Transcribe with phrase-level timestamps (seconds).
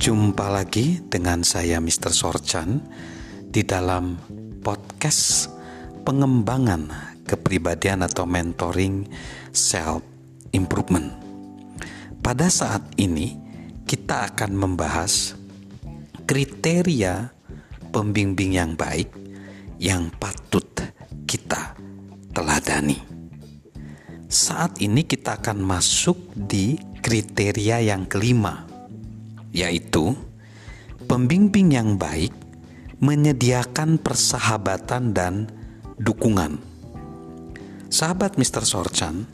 [0.00, 2.08] Jumpa lagi dengan saya Mr.
[2.08, 2.80] Sorchan
[3.52, 4.16] di dalam
[4.64, 5.52] podcast
[6.08, 6.88] pengembangan
[7.28, 9.04] kepribadian atau mentoring
[9.52, 10.00] self
[10.56, 11.12] improvement.
[12.24, 13.36] Pada saat ini
[13.84, 15.36] kita akan membahas
[16.24, 17.28] kriteria
[17.92, 19.12] pembimbing yang baik
[19.76, 20.80] yang patut
[21.28, 21.76] kita
[22.32, 22.96] teladani.
[24.32, 28.69] Saat ini kita akan masuk di kriteria yang kelima,
[29.50, 30.14] yaitu
[31.06, 32.30] pembimbing yang baik
[33.00, 35.48] menyediakan persahabatan dan
[35.96, 36.60] dukungan.
[37.90, 38.62] Sahabat Mr.
[38.62, 39.26] Sorchan,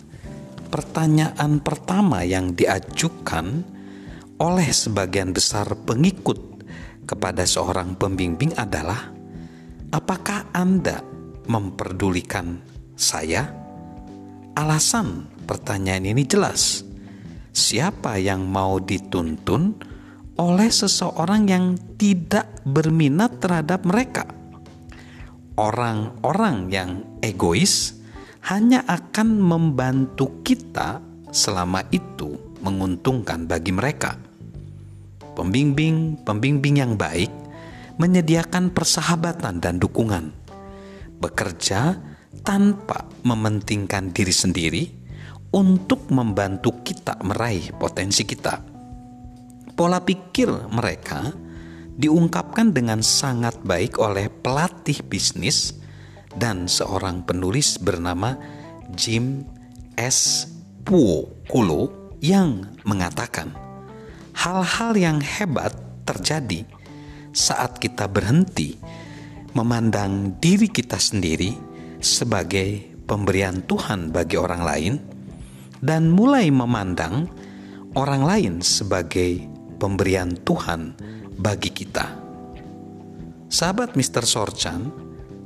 [0.73, 3.67] pertanyaan pertama yang diajukan
[4.41, 6.65] oleh sebagian besar pengikut
[7.05, 9.13] kepada seorang pembimbing adalah
[9.93, 11.01] apakah Anda
[11.47, 12.61] memperdulikan
[12.97, 13.47] saya?
[14.57, 16.81] Alasan pertanyaan ini jelas.
[17.53, 19.77] Siapa yang mau dituntun
[20.37, 24.29] oleh seseorang yang tidak berminat terhadap mereka?
[25.57, 26.91] Orang-orang yang
[27.25, 27.97] egois
[28.47, 31.01] hanya akan membantu kita
[31.33, 34.21] selama itu menguntungkan bagi mereka.
[35.37, 37.33] Pembimbing-pembimbing yang baik
[37.97, 40.33] menyediakan persahabatan dan dukungan,
[41.21, 41.97] bekerja
[42.45, 44.85] tanpa mementingkan diri sendiri
[45.57, 48.76] untuk membantu kita meraih potensi kita.
[49.77, 51.37] Pola pikir mereka
[52.01, 55.77] diungkapkan dengan sangat baik oleh pelatih bisnis
[56.33, 58.41] dan seorang penulis bernama
[58.97, 59.45] Jim
[60.01, 60.49] S.
[60.87, 61.45] Puo
[62.23, 63.53] yang mengatakan
[64.33, 65.75] hal-hal yang hebat
[66.07, 66.63] terjadi
[67.35, 68.79] saat kita berhenti
[69.53, 71.53] memandang diri kita sendiri
[71.99, 74.95] sebagai pemberian Tuhan bagi orang lain
[75.83, 77.29] dan mulai memandang
[77.97, 80.97] orang lain sebagai pemberian Tuhan
[81.37, 82.17] bagi kita.
[83.47, 84.27] Sahabat Mr.
[84.27, 84.91] Sorchan,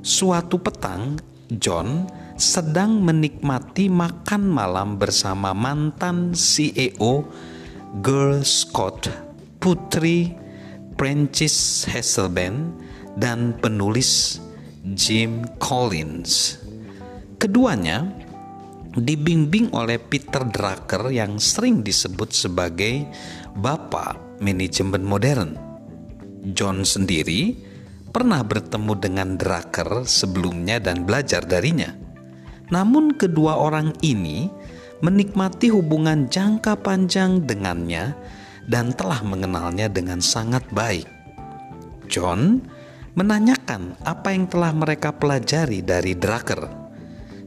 [0.01, 1.21] suatu petang
[1.51, 2.09] John
[2.41, 7.29] sedang menikmati makan malam bersama mantan CEO
[8.01, 9.11] Girl Scout
[9.61, 10.33] Putri
[10.97, 12.73] Francis Hasselben
[13.21, 14.41] dan penulis
[14.97, 16.61] Jim Collins.
[17.37, 18.20] Keduanya
[18.97, 23.07] dibimbing oleh Peter Drucker yang sering disebut sebagai
[23.55, 25.55] bapak manajemen modern.
[26.57, 27.55] John sendiri
[28.11, 31.95] pernah bertemu dengan Drucker sebelumnya dan belajar darinya.
[32.71, 34.51] Namun kedua orang ini
[35.05, 38.15] menikmati hubungan jangka panjang dengannya
[38.67, 41.07] dan telah mengenalnya dengan sangat baik.
[42.11, 42.63] John
[43.15, 46.80] menanyakan apa yang telah mereka pelajari dari Drucker,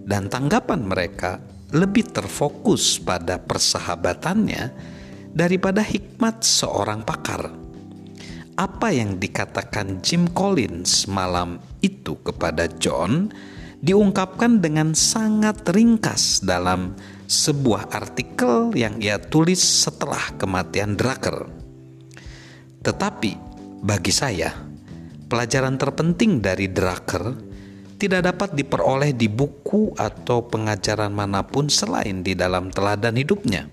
[0.03, 1.39] dan tanggapan mereka
[1.73, 4.69] lebih terfokus pada persahabatannya
[5.33, 7.49] daripada hikmat seorang pakar.
[8.53, 13.33] Apa yang dikatakan Jim Collins malam itu kepada John
[13.81, 16.93] diungkapkan dengan sangat ringkas dalam
[17.25, 21.49] sebuah artikel yang ia tulis setelah kematian Drucker.
[22.85, 23.31] Tetapi
[23.81, 24.53] bagi saya,
[25.25, 27.52] pelajaran terpenting dari Drucker
[28.03, 33.71] tidak dapat diperoleh di buku atau pengajaran mana pun selain di dalam teladan hidupnya.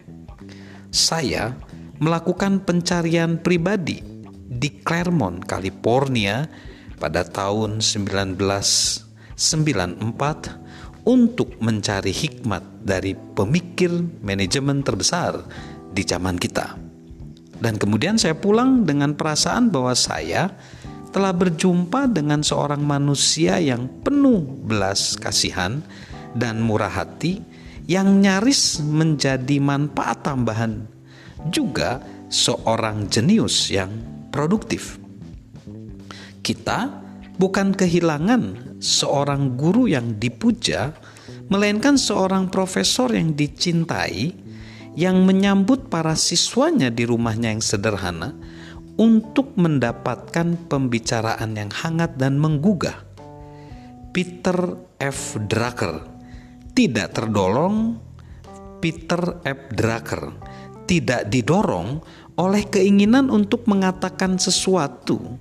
[0.94, 1.58] Saya
[1.98, 3.98] melakukan pencarian pribadi
[4.46, 6.46] di Claremont, California
[7.02, 9.34] pada tahun 1994
[11.10, 13.90] untuk mencari hikmat dari pemikir
[14.22, 15.42] manajemen terbesar
[15.90, 16.78] di zaman kita.
[17.58, 20.54] Dan kemudian saya pulang dengan perasaan bahwa saya
[21.10, 25.82] telah berjumpa dengan seorang manusia yang penuh belas kasihan
[26.38, 27.42] dan murah hati
[27.90, 30.86] yang nyaris menjadi manfaat tambahan
[31.50, 31.98] juga
[32.30, 33.90] seorang jenius yang
[34.30, 35.02] produktif.
[36.40, 36.86] Kita
[37.34, 40.94] bukan kehilangan seorang guru yang dipuja,
[41.50, 44.30] melainkan seorang profesor yang dicintai,
[44.94, 48.34] yang menyambut para siswanya di rumahnya yang sederhana
[49.00, 53.08] untuk mendapatkan pembicaraan yang hangat dan menggugah.
[54.12, 55.40] Peter F.
[55.48, 56.04] Drucker
[56.76, 57.96] tidak terdorong
[58.84, 59.72] Peter F.
[59.72, 60.36] Drucker
[60.84, 62.04] tidak didorong
[62.36, 65.40] oleh keinginan untuk mengatakan sesuatu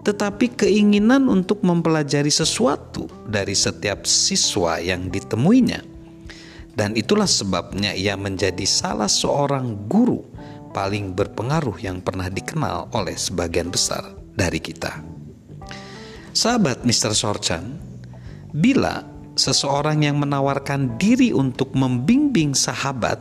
[0.00, 5.84] tetapi keinginan untuk mempelajari sesuatu dari setiap siswa yang ditemuinya.
[6.72, 10.24] Dan itulah sebabnya ia menjadi salah seorang guru
[10.70, 15.02] paling berpengaruh yang pernah dikenal oleh sebagian besar dari kita.
[16.30, 17.10] Sahabat Mr.
[17.10, 17.74] Sorchan,
[18.54, 19.02] bila
[19.34, 23.18] seseorang yang menawarkan diri untuk membimbing sahabat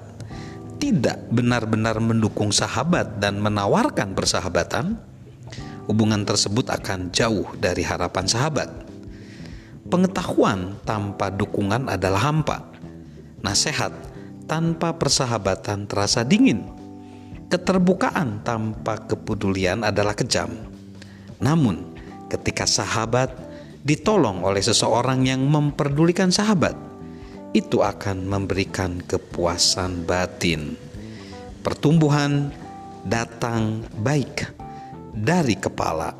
[0.79, 4.95] tidak benar-benar mendukung sahabat dan menawarkan persahabatan,
[5.91, 8.69] hubungan tersebut akan jauh dari harapan sahabat.
[9.89, 12.61] Pengetahuan tanpa dukungan adalah hampa.
[13.41, 13.91] Nasihat
[14.45, 16.78] tanpa persahabatan terasa dingin.
[17.49, 20.53] Keterbukaan tanpa kepedulian adalah kejam.
[21.41, 21.81] Namun,
[22.29, 23.33] ketika sahabat
[23.81, 26.77] ditolong oleh seseorang yang memperdulikan sahabat,
[27.57, 30.77] itu akan memberikan kepuasan batin.
[31.65, 32.53] Pertumbuhan
[33.09, 34.45] datang baik
[35.17, 36.13] dari kepala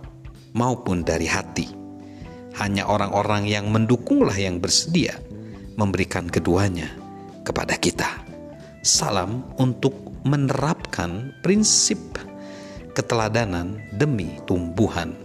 [0.57, 1.69] maupun dari hati.
[2.57, 5.13] Hanya orang-orang yang mendukunglah yang bersedia
[5.77, 6.89] memberikan keduanya
[7.45, 8.25] kepada kita.
[8.81, 11.97] Salam untuk menerapkan prinsip
[12.93, 15.17] keteladanan demi tumbuhan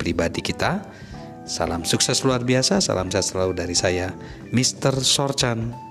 [0.00, 0.80] pribadi kita
[1.46, 4.10] Salam sukses luar biasa, salam sehat selalu dari saya,
[4.50, 4.98] Mr.
[4.98, 5.85] Sorchan.